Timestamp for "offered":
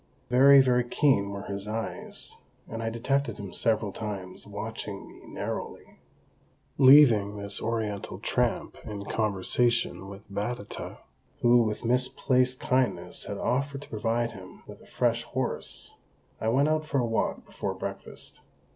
13.37-13.83